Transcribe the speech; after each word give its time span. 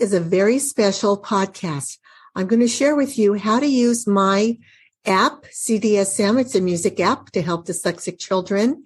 is 0.00 0.14
a 0.14 0.20
very 0.20 0.58
special 0.58 1.20
podcast. 1.20 1.98
I'm 2.34 2.46
going 2.46 2.60
to 2.60 2.68
share 2.68 2.96
with 2.96 3.18
you 3.18 3.34
how 3.34 3.60
to 3.60 3.66
use 3.66 4.06
my 4.06 4.58
app, 5.04 5.44
CDSM. 5.44 6.40
It's 6.40 6.54
a 6.54 6.60
music 6.60 6.98
app 7.00 7.30
to 7.32 7.42
help 7.42 7.66
dyslexic 7.66 8.18
children. 8.18 8.84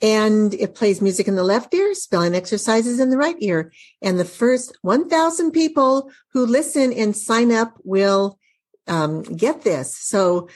And 0.00 0.54
it 0.54 0.74
plays 0.74 1.00
music 1.00 1.28
in 1.28 1.36
the 1.36 1.44
left 1.44 1.72
ear, 1.74 1.94
spelling 1.94 2.34
exercises 2.34 2.98
in 2.98 3.10
the 3.10 3.16
right 3.16 3.36
ear. 3.40 3.72
And 4.02 4.18
the 4.18 4.24
first 4.24 4.76
1,000 4.82 5.52
people 5.52 6.10
who 6.32 6.46
listen 6.46 6.92
and 6.92 7.16
sign 7.16 7.52
up 7.52 7.78
will 7.84 8.38
um, 8.86 9.22
get 9.22 9.62
this. 9.62 9.96
So 9.96 10.48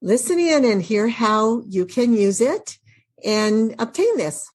listen 0.00 0.38
in 0.38 0.64
and 0.64 0.82
hear 0.82 1.08
how 1.08 1.62
you 1.68 1.86
can 1.86 2.14
use 2.14 2.40
it 2.40 2.78
and 3.24 3.74
obtain 3.78 4.16
this. 4.16 4.50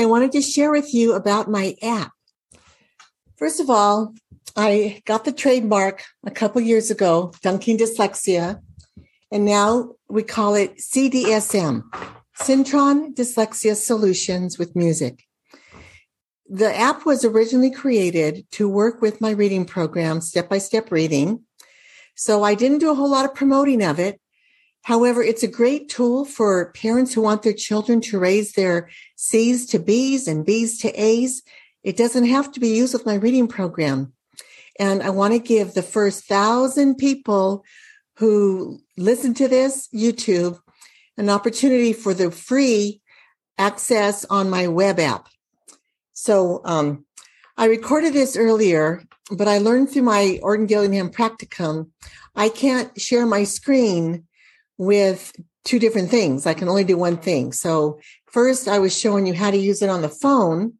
I 0.00 0.06
wanted 0.06 0.32
to 0.32 0.40
share 0.40 0.70
with 0.70 0.94
you 0.94 1.12
about 1.12 1.50
my 1.50 1.76
app. 1.82 2.12
First 3.36 3.60
of 3.60 3.68
all, 3.68 4.14
I 4.56 5.02
got 5.04 5.26
the 5.26 5.32
trademark 5.32 6.04
a 6.24 6.30
couple 6.30 6.62
years 6.62 6.90
ago, 6.90 7.34
Dunking 7.42 7.76
Dyslexia, 7.76 8.62
and 9.30 9.44
now 9.44 9.92
we 10.08 10.22
call 10.22 10.54
it 10.54 10.78
CDSM, 10.78 11.82
Cintron 12.38 13.14
Dyslexia 13.14 13.76
Solutions 13.76 14.58
with 14.58 14.74
Music. 14.74 15.24
The 16.48 16.74
app 16.74 17.04
was 17.04 17.22
originally 17.22 17.70
created 17.70 18.46
to 18.52 18.70
work 18.70 19.02
with 19.02 19.20
my 19.20 19.32
reading 19.32 19.66
program, 19.66 20.22
step 20.22 20.48
by 20.48 20.58
step 20.58 20.90
reading. 20.90 21.44
So 22.14 22.42
I 22.42 22.54
didn't 22.54 22.78
do 22.78 22.90
a 22.90 22.94
whole 22.94 23.10
lot 23.10 23.26
of 23.26 23.34
promoting 23.34 23.82
of 23.82 24.00
it. 24.00 24.18
However, 24.82 25.22
it's 25.22 25.42
a 25.42 25.48
great 25.48 25.88
tool 25.88 26.24
for 26.24 26.72
parents 26.72 27.12
who 27.12 27.20
want 27.20 27.42
their 27.42 27.52
children 27.52 28.00
to 28.02 28.18
raise 28.18 28.52
their 28.52 28.88
C's 29.16 29.66
to 29.66 29.78
B's 29.78 30.26
and 30.26 30.44
B's 30.44 30.78
to 30.80 30.90
A's. 31.00 31.42
It 31.82 31.96
doesn't 31.96 32.26
have 32.26 32.50
to 32.52 32.60
be 32.60 32.68
used 32.68 32.94
with 32.94 33.06
my 33.06 33.14
reading 33.14 33.46
program. 33.46 34.12
And 34.78 35.02
I 35.02 35.10
want 35.10 35.34
to 35.34 35.38
give 35.38 35.74
the 35.74 35.82
first 35.82 36.24
thousand 36.24 36.96
people 36.96 37.64
who 38.16 38.80
listen 38.96 39.34
to 39.34 39.48
this 39.48 39.88
YouTube 39.94 40.58
an 41.16 41.28
opportunity 41.28 41.92
for 41.92 42.14
the 42.14 42.30
free 42.30 43.02
access 43.58 44.24
on 44.24 44.48
my 44.48 44.68
web 44.68 44.98
app. 44.98 45.28
So 46.14 46.62
um, 46.64 47.04
I 47.58 47.66
recorded 47.66 48.14
this 48.14 48.36
earlier, 48.36 49.04
but 49.30 49.48
I 49.48 49.58
learned 49.58 49.90
through 49.90 50.02
my 50.02 50.38
Orton 50.42 50.66
Gillingham 50.66 51.10
practicum, 51.10 51.90
I 52.34 52.48
can't 52.48 52.98
share 52.98 53.26
my 53.26 53.44
screen 53.44 54.26
with 54.80 55.30
two 55.66 55.78
different 55.78 56.08
things. 56.08 56.46
I 56.46 56.54
can 56.54 56.66
only 56.66 56.84
do 56.84 56.96
one 56.96 57.18
thing. 57.18 57.52
So 57.52 58.00
first 58.32 58.66
I 58.66 58.78
was 58.78 58.98
showing 58.98 59.26
you 59.26 59.34
how 59.34 59.50
to 59.50 59.58
use 59.58 59.82
it 59.82 59.90
on 59.90 60.00
the 60.00 60.08
phone. 60.08 60.72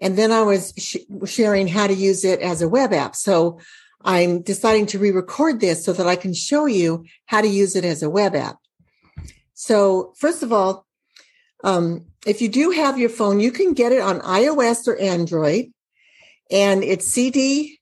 And 0.00 0.18
then 0.18 0.32
I 0.32 0.42
was 0.42 0.74
sh- 0.76 0.96
sharing 1.26 1.68
how 1.68 1.86
to 1.86 1.94
use 1.94 2.24
it 2.24 2.40
as 2.40 2.60
a 2.60 2.68
web 2.68 2.92
app. 2.92 3.14
So 3.14 3.60
I'm 4.02 4.42
deciding 4.42 4.86
to 4.86 4.98
re-record 4.98 5.60
this 5.60 5.84
so 5.84 5.92
that 5.92 6.08
I 6.08 6.16
can 6.16 6.34
show 6.34 6.66
you 6.66 7.04
how 7.26 7.40
to 7.40 7.46
use 7.46 7.76
it 7.76 7.84
as 7.84 8.02
a 8.02 8.10
web 8.10 8.34
app. 8.34 8.56
So 9.54 10.12
first 10.16 10.42
of 10.42 10.52
all, 10.52 10.84
um, 11.62 12.06
if 12.26 12.42
you 12.42 12.48
do 12.48 12.70
have 12.70 12.98
your 12.98 13.10
phone, 13.10 13.38
you 13.38 13.52
can 13.52 13.74
get 13.74 13.92
it 13.92 14.00
on 14.00 14.18
iOS 14.22 14.88
or 14.88 14.96
Android 14.96 15.66
and 16.50 16.82
it's 16.82 17.16
CDSM 17.16 17.78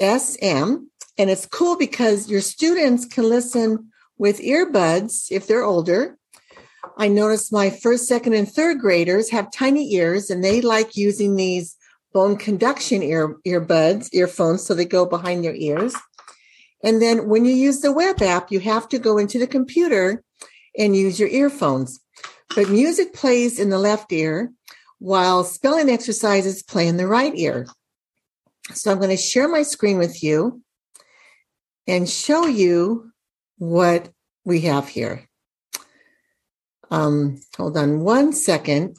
and 0.00 1.30
it's 1.30 1.46
cool 1.46 1.76
because 1.76 2.28
your 2.28 2.40
students 2.40 3.06
can 3.06 3.28
listen 3.28 3.92
with 4.18 4.40
earbuds 4.40 5.26
if 5.30 5.46
they're 5.46 5.64
older. 5.64 6.16
I 6.96 7.08
noticed 7.08 7.52
my 7.52 7.70
first, 7.70 8.06
second, 8.06 8.34
and 8.34 8.50
third 8.50 8.80
graders 8.80 9.30
have 9.30 9.52
tiny 9.52 9.94
ears 9.94 10.30
and 10.30 10.42
they 10.42 10.60
like 10.60 10.96
using 10.96 11.36
these 11.36 11.76
bone 12.12 12.36
conduction 12.36 13.02
ear 13.02 13.36
earbuds, 13.46 14.08
earphones, 14.12 14.64
so 14.64 14.72
they 14.72 14.86
go 14.86 15.04
behind 15.04 15.44
their 15.44 15.54
ears. 15.54 15.94
And 16.82 17.02
then 17.02 17.28
when 17.28 17.44
you 17.44 17.54
use 17.54 17.80
the 17.80 17.92
web 17.92 18.22
app, 18.22 18.50
you 18.50 18.60
have 18.60 18.88
to 18.90 18.98
go 18.98 19.18
into 19.18 19.38
the 19.38 19.46
computer 19.46 20.22
and 20.78 20.96
use 20.96 21.18
your 21.18 21.28
earphones. 21.28 22.00
But 22.54 22.70
music 22.70 23.12
plays 23.12 23.58
in 23.58 23.70
the 23.70 23.78
left 23.78 24.12
ear 24.12 24.52
while 24.98 25.44
spelling 25.44 25.90
exercises 25.90 26.62
play 26.62 26.86
in 26.88 26.96
the 26.96 27.06
right 27.06 27.32
ear. 27.34 27.66
So 28.72 28.90
I'm 28.90 28.98
going 28.98 29.10
to 29.10 29.16
share 29.16 29.48
my 29.48 29.62
screen 29.62 29.98
with 29.98 30.22
you 30.22 30.62
and 31.86 32.08
show 32.08 32.46
you 32.46 33.10
what 33.58 34.10
we 34.44 34.62
have 34.62 34.88
here. 34.88 35.28
Um, 36.90 37.40
hold 37.56 37.76
on 37.76 38.00
one 38.00 38.32
second. 38.32 38.96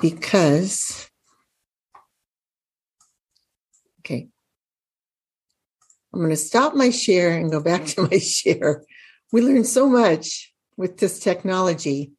Because, 0.00 1.10
okay, 4.00 4.28
I'm 6.14 6.20
going 6.20 6.30
to 6.30 6.36
stop 6.36 6.74
my 6.74 6.88
share 6.88 7.36
and 7.36 7.50
go 7.50 7.60
back 7.60 7.84
to 7.86 8.02
my 8.10 8.18
share. 8.18 8.82
We 9.30 9.42
learned 9.42 9.66
so 9.66 9.88
much 9.88 10.54
with 10.78 10.98
this 10.98 11.20
technology. 11.20 12.12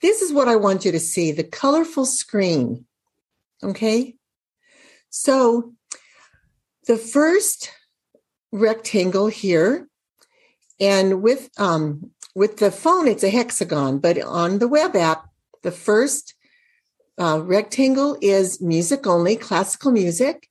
This 0.00 0.22
is 0.22 0.32
what 0.32 0.48
I 0.48 0.56
want 0.56 0.86
you 0.86 0.92
to 0.92 1.00
see 1.00 1.32
the 1.32 1.44
colorful 1.44 2.06
screen. 2.06 2.86
Okay. 3.62 4.14
So 5.10 5.74
the 6.88 6.96
first 6.96 7.70
rectangle 8.50 9.28
here, 9.28 9.86
and 10.80 11.22
with 11.22 11.50
um, 11.58 12.10
with 12.34 12.56
the 12.56 12.70
phone, 12.70 13.06
it's 13.06 13.22
a 13.22 13.30
hexagon, 13.30 13.98
but 13.98 14.20
on 14.22 14.58
the 14.58 14.68
web 14.68 14.96
app, 14.96 15.28
the 15.62 15.70
first 15.70 16.34
uh, 17.20 17.40
rectangle 17.44 18.16
is 18.22 18.60
music 18.60 19.06
only, 19.06 19.36
classical 19.36 19.92
music. 19.92 20.48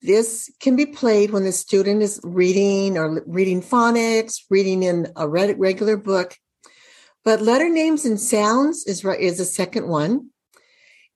This 0.00 0.50
can 0.58 0.74
be 0.74 0.86
played 0.86 1.32
when 1.32 1.44
the 1.44 1.52
student 1.52 2.02
is 2.02 2.20
reading 2.22 2.96
or 2.96 3.22
reading 3.26 3.60
phonics, 3.60 4.40
reading 4.48 4.84
in 4.84 5.08
a 5.16 5.28
regular 5.28 5.96
book. 5.96 6.36
But 7.24 7.42
letter 7.42 7.68
names 7.68 8.06
and 8.06 8.18
sounds 8.18 8.86
is, 8.86 9.04
is 9.04 9.40
a 9.40 9.44
second 9.44 9.88
one. 9.88 10.30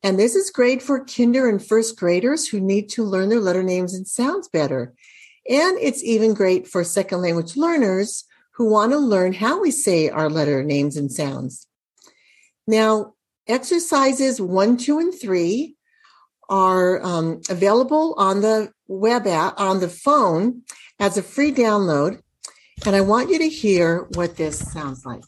And 0.02 0.18
this 0.18 0.34
is 0.34 0.50
great 0.50 0.82
for 0.82 1.04
kinder 1.04 1.48
and 1.48 1.64
first 1.64 1.96
graders 1.96 2.48
who 2.48 2.60
need 2.60 2.88
to 2.90 3.04
learn 3.04 3.28
their 3.28 3.40
letter 3.40 3.62
names 3.62 3.94
and 3.94 4.06
sounds 4.06 4.48
better. 4.48 4.92
And 5.48 5.78
it's 5.78 6.02
even 6.02 6.34
great 6.34 6.66
for 6.66 6.82
second 6.84 7.22
language 7.22 7.56
learners 7.56 8.24
who 8.52 8.68
want 8.68 8.92
to 8.92 8.98
learn 8.98 9.32
how 9.32 9.60
we 9.60 9.70
say 9.70 10.08
our 10.08 10.28
letter 10.28 10.62
names 10.62 10.96
and 10.96 11.10
sounds. 11.10 11.66
Now, 12.66 13.14
exercises 13.46 14.40
one, 14.40 14.76
two, 14.76 14.98
and 14.98 15.12
three 15.12 15.76
are 16.48 17.02
um, 17.04 17.40
available 17.48 18.14
on 18.18 18.40
the 18.40 18.72
web 18.88 19.26
app, 19.26 19.58
on 19.58 19.80
the 19.80 19.88
phone 19.88 20.62
as 20.98 21.16
a 21.16 21.22
free 21.22 21.52
download. 21.52 22.20
And 22.84 22.94
I 22.94 23.00
want 23.00 23.30
you 23.30 23.38
to 23.38 23.48
hear 23.48 24.06
what 24.14 24.36
this 24.36 24.58
sounds 24.58 25.06
like. 25.06 25.22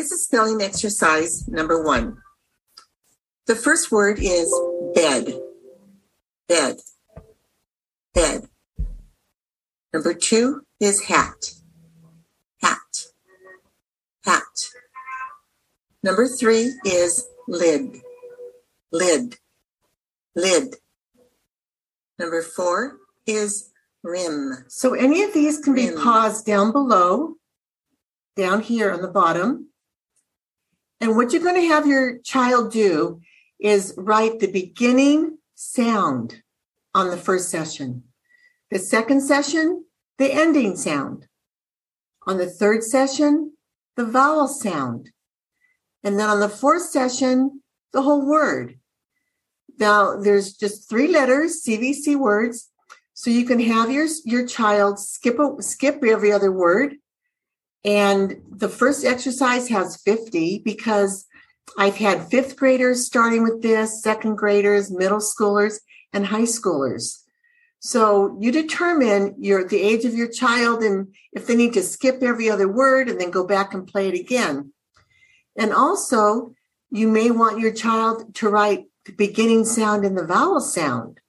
This 0.00 0.12
is 0.12 0.24
spelling 0.24 0.62
exercise 0.62 1.46
number 1.46 1.84
one. 1.84 2.16
The 3.46 3.54
first 3.54 3.92
word 3.92 4.18
is 4.18 4.50
bed. 4.94 5.38
Bed. 6.48 6.76
Bed. 8.14 8.48
Number 9.92 10.14
two 10.14 10.62
is 10.80 11.04
hat. 11.04 11.52
Hat. 12.62 13.08
Hat. 14.24 14.70
Number 16.02 16.26
three 16.28 16.72
is 16.86 17.28
lid. 17.46 18.00
Lid. 18.92 19.36
Lid. 20.34 20.76
Number 22.18 22.40
four 22.40 22.96
is 23.26 23.70
rim. 24.02 24.64
So 24.68 24.94
any 24.94 25.22
of 25.24 25.34
these 25.34 25.58
can 25.58 25.74
rim. 25.74 25.94
be 25.94 26.00
paused 26.00 26.46
down 26.46 26.72
below, 26.72 27.34
down 28.34 28.62
here 28.62 28.90
on 28.90 29.02
the 29.02 29.08
bottom. 29.08 29.66
And 31.00 31.16
what 31.16 31.32
you're 31.32 31.42
going 31.42 31.60
to 31.60 31.68
have 31.68 31.86
your 31.86 32.18
child 32.18 32.72
do 32.72 33.20
is 33.58 33.94
write 33.96 34.38
the 34.38 34.50
beginning 34.50 35.38
sound 35.54 36.42
on 36.94 37.10
the 37.10 37.16
first 37.16 37.50
session. 37.50 38.04
The 38.70 38.78
second 38.78 39.22
session, 39.22 39.84
the 40.18 40.32
ending 40.32 40.76
sound. 40.76 41.26
On 42.26 42.36
the 42.36 42.48
third 42.48 42.84
session, 42.84 43.52
the 43.96 44.04
vowel 44.04 44.46
sound. 44.46 45.10
And 46.04 46.18
then 46.18 46.28
on 46.28 46.40
the 46.40 46.48
fourth 46.48 46.82
session, 46.82 47.62
the 47.92 48.02
whole 48.02 48.26
word. 48.26 48.78
Now 49.78 50.20
there's 50.20 50.52
just 50.52 50.88
three 50.88 51.08
letters, 51.08 51.62
CVC 51.66 52.16
words. 52.16 52.70
So 53.14 53.30
you 53.30 53.44
can 53.44 53.60
have 53.60 53.90
your, 53.90 54.06
your 54.24 54.46
child 54.46 54.98
skip, 54.98 55.38
a, 55.38 55.62
skip 55.62 56.02
every 56.04 56.32
other 56.32 56.52
word 56.52 56.96
And 57.84 58.42
the 58.50 58.68
first 58.68 59.04
exercise 59.04 59.68
has 59.68 59.96
50 60.02 60.62
because 60.64 61.26
I've 61.78 61.96
had 61.96 62.28
fifth 62.28 62.56
graders 62.56 63.06
starting 63.06 63.42
with 63.42 63.62
this, 63.62 64.02
second 64.02 64.36
graders, 64.36 64.90
middle 64.90 65.18
schoolers, 65.18 65.80
and 66.12 66.26
high 66.26 66.42
schoolers. 66.42 67.22
So 67.78 68.36
you 68.38 68.52
determine 68.52 69.36
your 69.38 69.66
the 69.66 69.80
age 69.80 70.04
of 70.04 70.14
your 70.14 70.28
child 70.28 70.82
and 70.82 71.14
if 71.32 71.46
they 71.46 71.56
need 71.56 71.72
to 71.74 71.82
skip 71.82 72.22
every 72.22 72.50
other 72.50 72.68
word 72.68 73.08
and 73.08 73.18
then 73.18 73.30
go 73.30 73.46
back 73.46 73.72
and 73.72 73.86
play 73.86 74.08
it 74.08 74.20
again. 74.20 74.72
And 75.56 75.72
also, 75.72 76.54
you 76.90 77.08
may 77.08 77.30
want 77.30 77.60
your 77.60 77.72
child 77.72 78.34
to 78.36 78.48
write 78.48 78.86
the 79.06 79.12
beginning 79.12 79.64
sound 79.64 80.04
and 80.04 80.16
the 80.16 80.26
vowel 80.26 80.60
sound, 80.60 81.20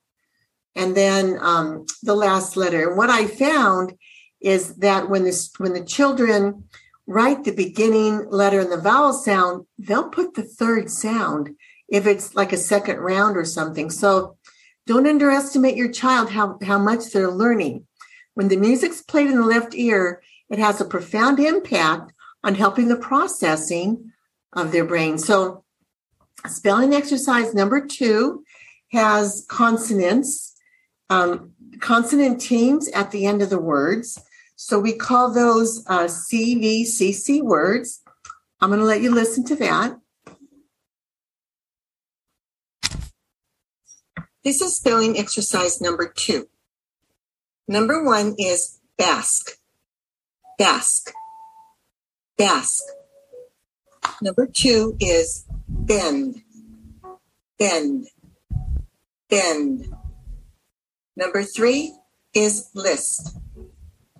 and 0.75 0.95
then 0.95 1.37
um, 1.39 1.85
the 2.03 2.15
last 2.15 2.57
letter. 2.57 2.89
And 2.89 2.97
what 2.97 3.09
I 3.09 3.27
found 3.27 3.93
is 4.41 4.75
that 4.77 5.09
when 5.09 5.23
this 5.23 5.51
when 5.57 5.73
the 5.73 5.83
children 5.83 6.65
write 7.07 7.43
the 7.43 7.51
beginning 7.51 8.29
letter 8.29 8.59
and 8.59 8.71
the 8.71 8.77
vowel 8.77 9.13
sound, 9.13 9.65
they'll 9.77 10.09
put 10.09 10.33
the 10.33 10.43
third 10.43 10.89
sound 10.89 11.55
if 11.89 12.07
it's 12.07 12.35
like 12.35 12.53
a 12.53 12.57
second 12.57 12.97
round 12.97 13.35
or 13.35 13.45
something. 13.45 13.89
So 13.89 14.37
don't 14.87 15.07
underestimate 15.07 15.75
your 15.75 15.91
child 15.91 16.31
how, 16.31 16.57
how 16.63 16.79
much 16.79 17.11
they're 17.11 17.29
learning. 17.29 17.85
When 18.33 18.47
the 18.47 18.57
music's 18.57 19.01
played 19.01 19.27
in 19.27 19.39
the 19.39 19.45
left 19.45 19.75
ear, 19.75 20.21
it 20.49 20.57
has 20.57 20.79
a 20.79 20.85
profound 20.85 21.39
impact 21.39 22.13
on 22.43 22.55
helping 22.55 22.87
the 22.87 22.95
processing 22.95 24.11
of 24.53 24.71
their 24.71 24.85
brain. 24.85 25.17
So, 25.17 25.63
spelling 26.47 26.93
exercise 26.93 27.53
number 27.53 27.85
two 27.85 28.43
has 28.91 29.45
consonants, 29.47 30.55
um, 31.09 31.51
consonant 31.79 32.41
teams 32.41 32.87
at 32.89 33.11
the 33.11 33.25
end 33.25 33.41
of 33.41 33.49
the 33.49 33.59
words. 33.59 34.19
So, 34.63 34.79
we 34.79 34.93
call 34.93 35.33
those 35.33 35.83
uh, 35.87 36.03
CVCC 36.03 37.41
words. 37.41 38.03
I'm 38.61 38.69
going 38.69 38.79
to 38.79 38.85
let 38.85 39.01
you 39.01 39.09
listen 39.09 39.43
to 39.45 39.55
that. 39.55 39.97
This 44.43 44.61
is 44.61 44.77
spelling 44.77 45.17
exercise 45.17 45.81
number 45.81 46.13
two. 46.15 46.47
Number 47.67 48.05
one 48.05 48.35
is 48.37 48.79
bask, 48.99 49.57
bask, 50.59 51.11
bask. 52.37 52.83
Number 54.21 54.45
two 54.45 54.95
is 54.99 55.43
bend. 55.67 56.43
Bend. 57.57 58.09
Bend. 59.27 59.87
Number 61.15 61.41
three 61.41 61.95
is 62.35 62.69
list. 62.75 63.35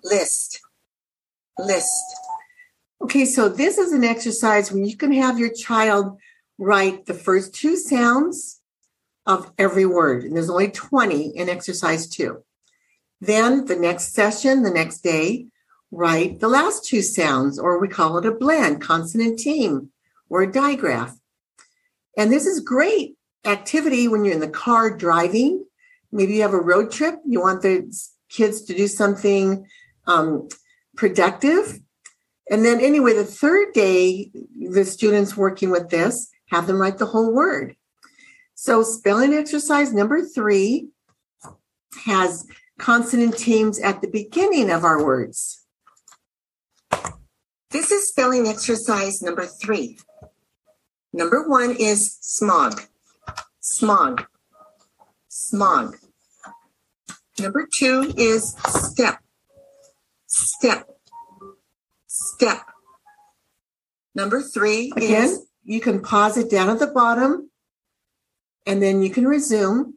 List. 0.04 0.60
List. 1.58 2.02
Okay, 3.02 3.24
so 3.24 3.48
this 3.48 3.78
is 3.78 3.92
an 3.92 4.04
exercise 4.04 4.70
where 4.70 4.84
you 4.84 4.96
can 4.96 5.12
have 5.12 5.38
your 5.38 5.52
child 5.52 6.18
write 6.58 7.06
the 7.06 7.14
first 7.14 7.54
two 7.54 7.76
sounds 7.76 8.60
of 9.26 9.50
every 9.58 9.86
word. 9.86 10.24
And 10.24 10.36
there's 10.36 10.50
only 10.50 10.70
20 10.70 11.36
in 11.36 11.48
exercise 11.48 12.08
two. 12.08 12.44
Then 13.20 13.66
the 13.66 13.76
next 13.76 14.14
session, 14.14 14.62
the 14.62 14.70
next 14.70 15.00
day, 15.00 15.46
write 15.90 16.40
the 16.40 16.48
last 16.48 16.84
two 16.84 17.02
sounds, 17.02 17.58
or 17.58 17.80
we 17.80 17.88
call 17.88 18.18
it 18.18 18.26
a 18.26 18.32
blend, 18.32 18.80
consonant 18.80 19.38
team, 19.38 19.90
or 20.28 20.42
a 20.42 20.50
digraph. 20.50 21.16
And 22.16 22.32
this 22.32 22.46
is 22.46 22.60
great 22.60 23.16
activity 23.44 24.08
when 24.08 24.24
you're 24.24 24.34
in 24.34 24.40
the 24.40 24.48
car 24.48 24.96
driving. 24.96 25.64
Maybe 26.10 26.34
you 26.34 26.42
have 26.42 26.54
a 26.54 26.60
road 26.60 26.90
trip, 26.90 27.16
you 27.26 27.40
want 27.40 27.62
the 27.62 27.92
kids 28.28 28.62
to 28.62 28.74
do 28.74 28.86
something 28.88 29.66
um, 30.06 30.48
productive. 30.96 31.80
And 32.50 32.64
then, 32.64 32.80
anyway, 32.80 33.14
the 33.14 33.24
third 33.24 33.72
day, 33.72 34.30
the 34.58 34.84
students 34.84 35.36
working 35.36 35.70
with 35.70 35.90
this 35.90 36.30
have 36.50 36.66
them 36.66 36.80
write 36.80 36.98
the 36.98 37.06
whole 37.06 37.32
word. 37.32 37.76
So, 38.54 38.82
spelling 38.82 39.32
exercise 39.32 39.92
number 39.92 40.22
three 40.22 40.88
has 42.04 42.46
consonant 42.78 43.38
teams 43.38 43.78
at 43.78 44.00
the 44.00 44.08
beginning 44.08 44.70
of 44.70 44.84
our 44.84 45.04
words. 45.04 45.64
This 47.70 47.90
is 47.90 48.08
spelling 48.08 48.46
exercise 48.46 49.22
number 49.22 49.46
three. 49.46 49.98
Number 51.12 51.48
one 51.48 51.74
is 51.78 52.18
smog, 52.20 52.82
smog, 53.60 54.26
smog. 55.28 55.96
Number 57.38 57.66
two 57.72 58.12
is 58.16 58.54
step, 58.66 59.18
step, 60.32 60.88
step. 62.06 62.62
Number 64.14 64.42
three 64.42 64.92
Again, 64.96 65.24
is. 65.24 65.46
You 65.64 65.80
can 65.80 66.00
pause 66.00 66.36
it 66.36 66.50
down 66.50 66.68
at 66.68 66.78
the 66.78 66.88
bottom 66.88 67.50
and 68.66 68.82
then 68.82 69.02
you 69.02 69.10
can 69.10 69.26
resume. 69.26 69.94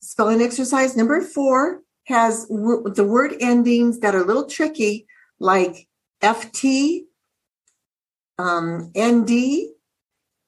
Spelling 0.00 0.42
exercise 0.42 0.96
number 0.96 1.20
four 1.22 1.82
has 2.04 2.46
w- 2.46 2.84
the 2.94 3.04
word 3.04 3.34
endings 3.40 4.00
that 4.00 4.14
are 4.14 4.22
a 4.22 4.26
little 4.26 4.46
tricky, 4.46 5.06
like 5.40 5.88
FT, 6.22 7.04
um, 8.38 8.92
ND, 8.96 9.68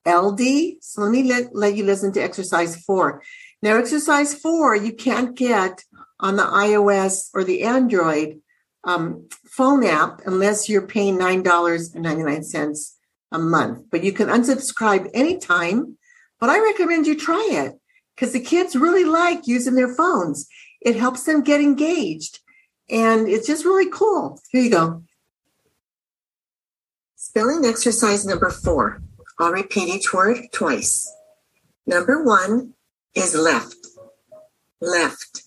LD. 0.06 0.76
So 0.80 1.02
let 1.02 1.10
me 1.10 1.22
let, 1.24 1.54
let 1.54 1.74
you 1.74 1.84
listen 1.84 2.12
to 2.12 2.22
exercise 2.22 2.76
four. 2.84 3.22
Now, 3.62 3.78
exercise 3.78 4.34
four, 4.34 4.76
you 4.76 4.92
can't 4.92 5.34
get 5.34 5.82
on 6.20 6.36
the 6.36 6.42
iOS 6.42 7.30
or 7.34 7.44
the 7.44 7.62
Android 7.62 8.40
um, 8.84 9.28
phone 9.44 9.84
app 9.84 10.20
unless 10.26 10.68
you're 10.68 10.86
paying 10.86 11.18
$9.99 11.18 12.92
a 13.32 13.38
month. 13.38 13.84
But 13.90 14.04
you 14.04 14.12
can 14.12 14.28
unsubscribe 14.28 15.10
anytime 15.12 15.96
but 16.38 16.50
I 16.50 16.62
recommend 16.62 17.06
you 17.06 17.16
try 17.16 17.48
it 17.50 17.78
because 18.14 18.32
the 18.32 18.40
kids 18.40 18.76
really 18.76 19.04
like 19.04 19.46
using 19.46 19.74
their 19.74 19.94
phones. 19.94 20.46
It 20.80 20.96
helps 20.96 21.24
them 21.24 21.42
get 21.42 21.60
engaged 21.60 22.40
and 22.90 23.28
it's 23.28 23.46
just 23.46 23.64
really 23.64 23.90
cool. 23.90 24.40
Here 24.50 24.62
you 24.62 24.70
go. 24.70 25.02
Spelling 27.16 27.64
exercise 27.64 28.24
number 28.24 28.50
four. 28.50 29.02
I'll 29.38 29.52
repeat 29.52 29.88
each 29.88 30.12
word 30.12 30.38
twice. 30.52 31.10
Number 31.86 32.22
one 32.22 32.74
is 33.14 33.34
left. 33.34 33.76
Left. 34.80 35.42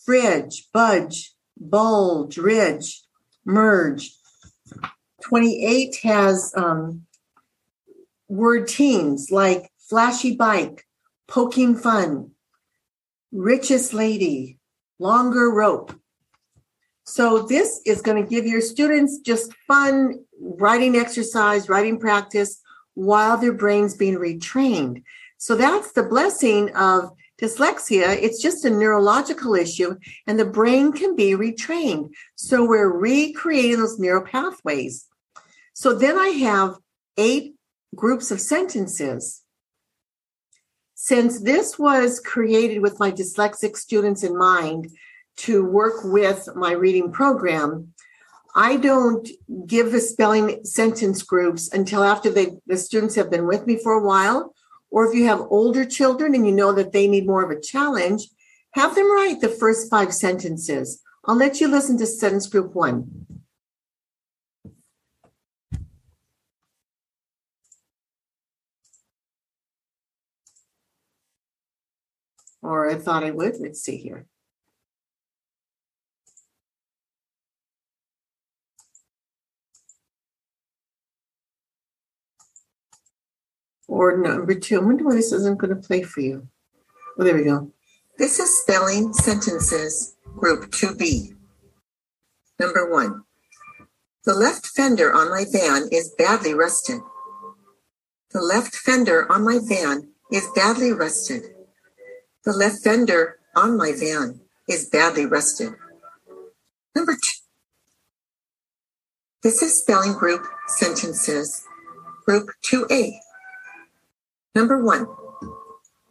fridge, 0.05 0.69
budge, 0.73 1.33
bulge, 1.57 2.37
ridge, 2.37 3.03
merge. 3.45 4.15
28 5.23 5.97
has 6.03 6.53
um, 6.55 7.05
word 8.29 8.67
teams 8.67 9.29
like 9.29 9.69
flashy 9.89 10.35
bike, 10.35 10.85
poking 11.27 11.75
fun, 11.75 12.31
richest 13.33 13.93
lady, 13.93 14.57
longer 14.99 15.51
rope. 15.51 15.93
So 17.09 17.41
this 17.41 17.81
is 17.87 18.03
going 18.03 18.23
to 18.23 18.29
give 18.29 18.45
your 18.45 18.61
students 18.61 19.17
just 19.17 19.51
fun 19.67 20.23
writing 20.39 20.95
exercise, 20.95 21.67
writing 21.67 21.97
practice 21.97 22.61
while 22.93 23.35
their 23.35 23.51
brain's 23.51 23.95
being 23.95 24.17
retrained. 24.17 25.01
So 25.39 25.55
that's 25.55 25.91
the 25.93 26.03
blessing 26.03 26.69
of 26.75 27.09
dyslexia. 27.41 28.09
It's 28.21 28.39
just 28.39 28.63
a 28.63 28.69
neurological 28.69 29.55
issue 29.55 29.95
and 30.27 30.39
the 30.39 30.45
brain 30.45 30.91
can 30.91 31.15
be 31.15 31.31
retrained. 31.31 32.11
So 32.35 32.63
we're 32.63 32.95
recreating 32.95 33.79
those 33.79 33.97
neural 33.97 34.23
pathways. 34.23 35.07
So 35.73 35.95
then 35.95 36.15
I 36.15 36.27
have 36.27 36.77
eight 37.17 37.55
groups 37.95 38.29
of 38.29 38.39
sentences. 38.39 39.41
Since 40.93 41.41
this 41.41 41.79
was 41.79 42.19
created 42.19 42.83
with 42.83 42.99
my 42.99 43.11
dyslexic 43.11 43.77
students 43.77 44.23
in 44.23 44.37
mind 44.37 44.91
to 45.37 45.65
work 45.65 46.03
with 46.03 46.49
my 46.55 46.71
reading 46.71 47.11
program, 47.11 47.93
I 48.55 48.77
don't 48.77 49.27
give 49.67 49.91
the 49.91 50.01
spelling 50.01 50.63
sentence 50.65 51.23
groups 51.23 51.71
until 51.71 52.03
after 52.03 52.29
they, 52.29 52.57
the 52.67 52.77
students 52.77 53.15
have 53.15 53.29
been 53.29 53.47
with 53.47 53.67
me 53.67 53.77
for 53.77 53.93
a 53.93 54.03
while. 54.03 54.53
Or 54.91 55.05
if 55.05 55.13
you 55.13 55.27
have 55.27 55.39
older 55.49 55.85
children 55.85 56.33
and 56.33 56.45
you 56.45 56.51
know 56.51 56.73
that 56.73 56.91
they 56.91 57.07
need 57.07 57.27
more 57.27 57.43
of 57.43 57.51
a 57.55 57.61
challenge, 57.61 58.27
have 58.73 58.95
them 58.95 59.11
write 59.11 59.39
the 59.39 59.49
first 59.49 59.89
five 59.89 60.13
sentences. 60.13 61.01
I'll 61.25 61.35
let 61.35 61.61
you 61.61 61.67
listen 61.67 61.97
to 61.99 62.05
sentence 62.07 62.47
group 62.47 62.73
one. 62.73 63.27
Or 72.61 72.89
I 72.89 72.95
thought 72.95 73.23
I 73.23 73.31
would. 73.31 73.57
Let's 73.59 73.81
see 73.81 73.97
here. 73.97 74.25
Or 83.89 84.15
number 84.15 84.53
two, 84.53 84.79
I 84.79 84.83
wonder 84.83 85.03
why 85.03 85.15
this 85.15 85.33
isn't 85.33 85.57
going 85.57 85.75
to 85.75 85.87
play 85.87 86.03
for 86.03 86.21
you. 86.21 86.47
Oh, 87.17 87.23
there 87.23 87.35
we 87.35 87.43
go. 87.43 87.71
This 88.19 88.39
is 88.39 88.61
spelling 88.61 89.13
sentences, 89.13 90.15
group 90.37 90.69
2B. 90.69 91.35
Number 92.59 92.89
one, 92.89 93.23
the 94.25 94.35
left 94.35 94.67
fender 94.67 95.11
on 95.11 95.31
my 95.31 95.43
van 95.51 95.89
is 95.91 96.13
badly 96.19 96.53
rusted. 96.53 97.01
The 98.31 98.41
left 98.41 98.75
fender 98.75 99.29
on 99.31 99.43
my 99.43 99.57
van 99.59 100.09
is 100.31 100.47
badly 100.53 100.91
rusted. 100.91 101.41
The 102.45 102.53
left 102.53 102.83
fender 102.83 103.39
on 103.55 103.75
my 103.75 103.91
van 103.91 104.39
is 104.67 104.87
badly 104.87 105.25
rusted. 105.25 105.73
Number 106.95 107.13
two, 107.13 107.39
this 109.41 109.63
is 109.63 109.79
spelling 109.81 110.13
group 110.13 110.45
sentences, 110.67 111.63
group 112.25 112.49
2A. 112.65 113.13
Number 114.55 114.83
one, 114.83 115.07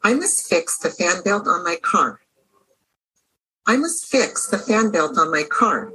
I 0.02 0.14
must 0.14 0.48
fix 0.48 0.78
the 0.78 0.90
fan 0.90 1.22
belt 1.22 1.48
on 1.48 1.64
my 1.64 1.76
car. 1.82 2.20
I 3.66 3.76
must 3.76 4.06
fix 4.06 4.48
the 4.48 4.58
fan 4.58 4.90
belt 4.90 5.18
on 5.18 5.30
my 5.30 5.42
car. 5.42 5.92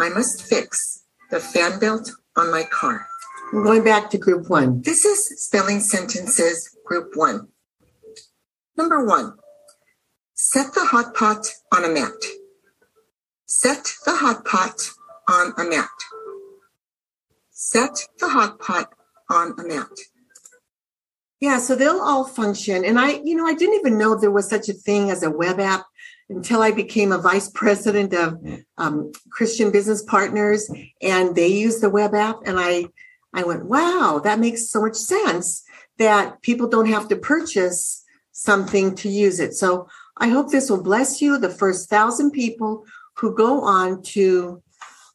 I 0.00 0.08
must 0.08 0.42
fix 0.42 1.04
the 1.30 1.40
fan 1.40 1.78
belt 1.78 2.10
on 2.36 2.50
my 2.50 2.64
car. 2.64 3.06
We're 3.52 3.64
going 3.64 3.84
back 3.84 4.10
to 4.10 4.18
group 4.18 4.48
one. 4.48 4.82
This 4.82 5.04
is 5.04 5.42
spelling 5.42 5.80
sentences, 5.80 6.76
group 6.84 7.12
one. 7.14 7.48
Number 8.76 9.04
one, 9.04 9.34
set 10.34 10.74
the 10.74 10.84
hot 10.84 11.14
pot 11.14 11.46
on 11.74 11.84
a 11.84 11.88
mat. 11.88 12.12
Set 13.46 13.92
the 14.04 14.16
hot 14.16 14.44
pot 14.44 14.90
on 15.28 15.52
a 15.58 15.64
mat. 15.68 15.88
Set 17.50 18.06
the 18.18 18.28
hot 18.28 18.58
pot 18.58 18.92
on 19.30 19.54
a 19.58 19.64
mat. 19.64 19.88
Yeah, 21.40 21.58
so 21.58 21.76
they'll 21.76 22.00
all 22.00 22.24
function. 22.24 22.84
And 22.84 22.98
I, 22.98 23.20
you 23.24 23.36
know, 23.36 23.46
I 23.46 23.54
didn't 23.54 23.76
even 23.76 23.96
know 23.96 24.16
there 24.16 24.30
was 24.30 24.50
such 24.50 24.68
a 24.68 24.72
thing 24.72 25.10
as 25.10 25.22
a 25.22 25.30
web 25.30 25.60
app 25.60 25.86
until 26.28 26.62
I 26.62 26.72
became 26.72 27.12
a 27.12 27.18
vice 27.18 27.48
president 27.48 28.12
of 28.12 28.38
um, 28.76 29.12
Christian 29.30 29.70
Business 29.70 30.02
Partners, 30.02 30.68
and 31.00 31.34
they 31.34 31.46
use 31.46 31.80
the 31.80 31.90
web 31.90 32.14
app. 32.14 32.40
And 32.44 32.58
I, 32.58 32.86
I 33.32 33.44
went, 33.44 33.66
wow, 33.66 34.20
that 34.24 34.40
makes 34.40 34.68
so 34.68 34.82
much 34.82 34.96
sense 34.96 35.62
that 35.98 36.42
people 36.42 36.68
don't 36.68 36.88
have 36.88 37.08
to 37.08 37.16
purchase 37.16 38.04
something 38.32 38.94
to 38.96 39.08
use 39.08 39.40
it. 39.40 39.54
So 39.54 39.88
I 40.16 40.28
hope 40.28 40.50
this 40.50 40.70
will 40.70 40.82
bless 40.82 41.22
you. 41.22 41.38
The 41.38 41.48
first 41.48 41.88
thousand 41.88 42.32
people 42.32 42.84
who 43.16 43.34
go 43.34 43.62
on 43.62 44.02
to 44.02 44.62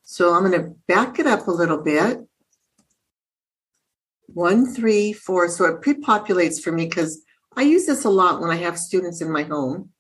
So 0.03 0.35
I'm 0.35 0.49
going 0.49 0.63
to 0.63 0.75
back 0.87 1.19
it 1.19 1.27
up 1.27 1.49
a 1.49 1.51
little 1.51 1.83
bit. 1.83 2.21
One, 4.29 4.67
three, 4.67 5.13
four. 5.13 5.49
So 5.49 5.65
it 5.65 5.81
pre 5.81 5.95
populates 5.95 6.63
for 6.63 6.71
me 6.73 6.85
because 6.85 7.23
I 7.57 7.63
use 7.63 7.87
this 7.87 8.05
a 8.05 8.11
lot 8.11 8.41
when 8.41 8.51
I 8.51 8.57
have 8.57 8.79
students 8.79 9.23
in 9.23 9.31
my 9.31 9.43
home. 9.45 9.91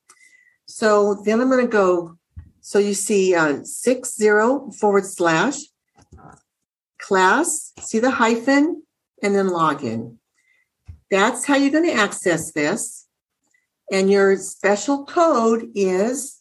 So 0.66 1.22
then 1.24 1.40
I'm 1.40 1.50
going 1.50 1.64
to 1.64 1.70
go. 1.70 2.18
So 2.60 2.78
you 2.78 2.94
see 2.94 3.34
uh, 3.34 3.62
six 3.64 4.16
zero 4.16 4.70
forward 4.72 5.06
slash 5.06 5.56
class, 6.98 7.72
see 7.80 7.98
the 7.98 8.10
hyphen, 8.10 8.82
and 9.22 9.34
then 9.34 9.46
login. 9.46 10.16
That's 11.10 11.46
how 11.46 11.56
you're 11.56 11.70
going 11.70 11.88
to 11.88 11.94
access 11.94 12.52
this. 12.52 13.06
And 13.92 14.10
your 14.10 14.36
special 14.36 15.04
code 15.04 15.68
is 15.74 16.40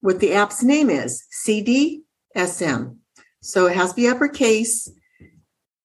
what 0.00 0.18
the 0.18 0.32
app's 0.32 0.62
name 0.62 0.90
is 0.90 1.24
CDSM. 1.46 2.96
So 3.40 3.66
it 3.66 3.76
has 3.76 3.90
to 3.90 3.96
be 3.96 4.08
uppercase 4.08 4.90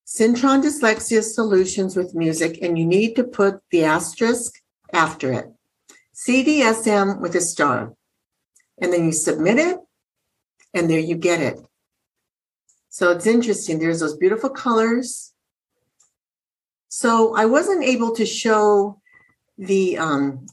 Cintron 0.07 0.63
Dyslexia 0.63 1.21
Solutions 1.21 1.97
with 1.97 2.15
Music, 2.15 2.59
and 2.61 2.79
you 2.79 2.85
need 2.85 3.15
to 3.17 3.25
put 3.25 3.59
the 3.71 3.83
asterisk 3.83 4.53
after 4.93 5.33
it. 5.33 5.51
CDSM 6.15 7.19
with 7.19 7.35
a 7.35 7.41
star. 7.41 7.93
And 8.81 8.93
then 8.93 9.03
you 9.03 9.11
submit 9.11 9.57
it, 9.57 9.77
and 10.73 10.89
there 10.89 10.99
you 10.99 11.15
get 11.15 11.41
it. 11.41 11.59
So 12.89 13.11
it's 13.11 13.27
interesting. 13.27 13.79
There's 13.79 13.99
those 13.99 14.15
beautiful 14.15 14.49
colors. 14.49 15.33
So 16.87 17.35
I 17.35 17.45
wasn't 17.45 17.83
able 17.83 18.15
to 18.15 18.25
show 18.25 19.01
the 19.57 19.97
um, 19.97 20.45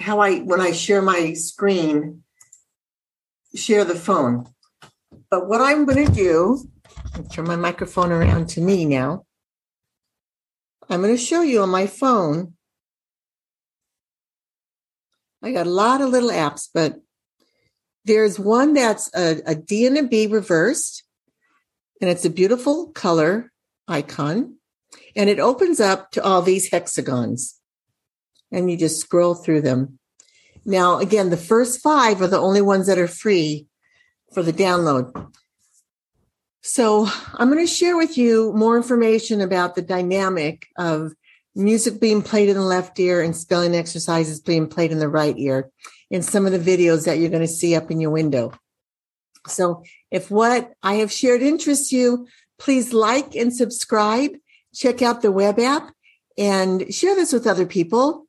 how 0.00 0.20
I 0.20 0.38
when 0.38 0.60
I 0.60 0.72
share 0.72 1.02
my 1.02 1.34
screen, 1.34 2.22
share 3.54 3.84
the 3.84 3.94
phone. 3.94 4.46
But 5.30 5.48
what 5.48 5.60
I'm 5.60 5.84
going 5.84 6.06
to 6.06 6.12
do 6.12 6.71
turn 7.30 7.46
my 7.46 7.56
microphone 7.56 8.12
around 8.12 8.48
to 8.50 8.60
me 8.60 8.84
now. 8.84 9.24
I'm 10.88 11.00
going 11.00 11.14
to 11.14 11.22
show 11.22 11.42
you 11.42 11.62
on 11.62 11.68
my 11.70 11.86
phone. 11.86 12.54
I 15.42 15.52
got 15.52 15.66
a 15.66 15.70
lot 15.70 16.00
of 16.00 16.10
little 16.10 16.30
apps, 16.30 16.68
but 16.72 17.00
there's 18.04 18.38
one 18.38 18.74
that's 18.74 19.10
a, 19.14 19.40
a 19.46 19.54
D 19.54 19.86
and 19.86 19.98
a 19.98 20.02
B 20.02 20.26
reversed, 20.26 21.04
and 22.00 22.10
it's 22.10 22.24
a 22.24 22.30
beautiful 22.30 22.88
color 22.88 23.52
icon. 23.88 24.56
And 25.16 25.30
it 25.30 25.38
opens 25.38 25.80
up 25.80 26.10
to 26.12 26.22
all 26.22 26.42
these 26.42 26.70
hexagons. 26.70 27.58
And 28.50 28.70
you 28.70 28.76
just 28.76 29.00
scroll 29.00 29.34
through 29.34 29.62
them. 29.62 29.98
Now, 30.64 30.98
again, 30.98 31.30
the 31.30 31.36
first 31.36 31.80
five 31.80 32.20
are 32.20 32.26
the 32.26 32.38
only 32.38 32.60
ones 32.60 32.86
that 32.86 32.98
are 32.98 33.08
free 33.08 33.66
for 34.32 34.42
the 34.42 34.52
download. 34.52 35.32
So 36.62 37.08
I'm 37.34 37.50
going 37.50 37.64
to 37.64 37.72
share 37.72 37.96
with 37.96 38.16
you 38.16 38.52
more 38.54 38.76
information 38.76 39.40
about 39.40 39.74
the 39.74 39.82
dynamic 39.82 40.68
of 40.78 41.12
music 41.54 42.00
being 42.00 42.22
played 42.22 42.48
in 42.48 42.56
the 42.56 42.62
left 42.62 42.98
ear 42.98 43.20
and 43.20 43.36
spelling 43.36 43.74
exercises 43.74 44.40
being 44.40 44.68
played 44.68 44.92
in 44.92 44.98
the 44.98 45.08
right 45.08 45.36
ear. 45.36 45.70
in 46.12 46.22
some 46.22 46.44
of 46.46 46.52
the 46.52 46.58
videos 46.58 47.06
that 47.06 47.18
you're 47.18 47.30
going 47.30 47.40
to 47.40 47.48
see 47.48 47.74
up 47.74 47.90
in 47.90 47.98
your 47.98 48.10
window. 48.10 48.52
So 49.48 49.82
if 50.10 50.30
what 50.30 50.72
I 50.82 50.94
have 50.96 51.10
shared 51.10 51.42
interests 51.42 51.90
you, 51.90 52.28
please 52.58 52.92
like 52.92 53.34
and 53.34 53.52
subscribe. 53.52 54.32
Check 54.74 55.02
out 55.02 55.22
the 55.22 55.32
web 55.32 55.58
app 55.58 55.90
and 56.38 56.94
share 56.94 57.16
this 57.16 57.32
with 57.32 57.46
other 57.46 57.66
people. 57.66 58.26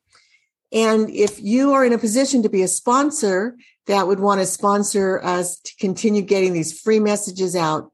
And 0.72 1.10
if 1.10 1.40
you 1.42 1.74
are 1.74 1.86
in 1.86 1.94
a 1.94 1.98
position 1.98 2.42
to 2.44 2.50
be 2.50 2.64
a 2.64 2.68
sponsor 2.68 3.58
that 3.86 4.08
would 4.08 4.20
want 4.20 4.40
to 4.40 4.48
sponsor 4.48 5.22
us 5.22 5.60
to 5.60 5.76
continue 5.76 6.22
getting 6.22 6.54
these 6.54 6.80
free 6.80 7.00
messages 7.00 7.54
out, 7.56 7.92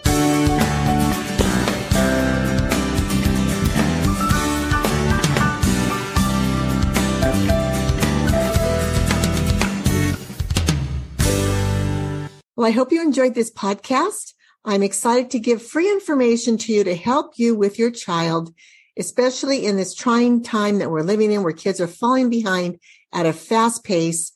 Well, 12.55 12.67
I 12.67 12.71
hope 12.71 12.91
you 12.91 13.01
enjoyed 13.01 13.33
this 13.35 13.51
podcast. 13.51 14.33
I'm 14.65 14.83
excited 14.83 15.31
to 15.31 15.39
give 15.39 15.61
free 15.61 15.91
information 15.91 16.57
to 16.59 16.73
you 16.73 16.83
to 16.83 16.95
help 16.95 17.33
you 17.37 17.53
with 17.53 17.77
your 17.77 17.91
child, 17.91 18.53
especially 18.97 19.65
in 19.65 19.75
this 19.75 19.93
trying 19.93 20.41
time 20.41 20.79
that 20.79 20.89
we're 20.89 21.01
living 21.01 21.31
in 21.31 21.43
where 21.43 21.53
kids 21.53 21.81
are 21.81 21.87
falling 21.87 22.29
behind 22.29 22.79
at 23.11 23.25
a 23.25 23.33
fast 23.33 23.83
pace. 23.83 24.31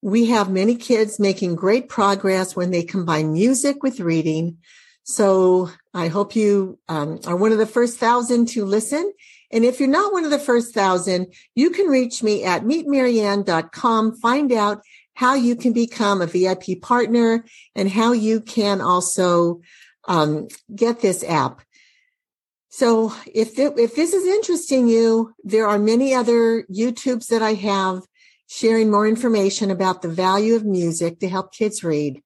We 0.00 0.26
have 0.26 0.50
many 0.50 0.76
kids 0.76 1.18
making 1.18 1.56
great 1.56 1.88
progress 1.88 2.56
when 2.56 2.70
they 2.70 2.82
combine 2.82 3.32
music 3.32 3.82
with 3.82 4.00
reading. 4.00 4.58
So 5.02 5.70
I 5.92 6.08
hope 6.08 6.36
you 6.36 6.78
um, 6.88 7.20
are 7.26 7.36
one 7.36 7.52
of 7.52 7.58
the 7.58 7.66
first 7.66 7.98
thousand 7.98 8.48
to 8.48 8.64
listen. 8.64 9.12
And 9.50 9.64
if 9.64 9.80
you're 9.80 9.88
not 9.88 10.12
one 10.12 10.24
of 10.24 10.30
the 10.30 10.38
first 10.38 10.74
thousand, 10.74 11.34
you 11.54 11.70
can 11.70 11.86
reach 11.86 12.22
me 12.22 12.44
at 12.44 12.62
meetmarianne.com. 12.62 14.16
Find 14.16 14.52
out 14.52 14.82
how 15.18 15.34
you 15.34 15.56
can 15.56 15.72
become 15.72 16.22
a 16.22 16.26
VIP 16.28 16.80
partner 16.80 17.44
and 17.74 17.90
how 17.90 18.12
you 18.12 18.40
can 18.40 18.80
also 18.80 19.60
um, 20.06 20.46
get 20.72 21.00
this 21.00 21.24
app. 21.24 21.60
So 22.68 23.12
if, 23.26 23.56
th- 23.56 23.72
if 23.78 23.96
this 23.96 24.12
is 24.12 24.24
interesting 24.24 24.86
you, 24.86 25.34
there 25.42 25.66
are 25.66 25.76
many 25.76 26.14
other 26.14 26.62
YouTubes 26.72 27.26
that 27.30 27.42
I 27.42 27.54
have 27.54 28.02
sharing 28.46 28.92
more 28.92 29.08
information 29.08 29.72
about 29.72 30.02
the 30.02 30.08
value 30.08 30.54
of 30.54 30.64
music 30.64 31.18
to 31.18 31.28
help 31.28 31.52
kids 31.52 31.82
read. 31.82 32.22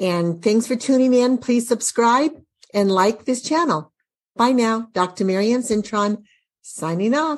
And 0.00 0.42
thanks 0.42 0.66
for 0.66 0.76
tuning 0.76 1.12
in. 1.12 1.36
Please 1.36 1.68
subscribe 1.68 2.32
and 2.72 2.90
like 2.90 3.26
this 3.26 3.42
channel. 3.42 3.92
Bye 4.34 4.52
now. 4.52 4.88
Dr. 4.94 5.26
Marian 5.26 5.60
Cintron 5.60 6.24
signing 6.62 7.14
off. 7.14 7.36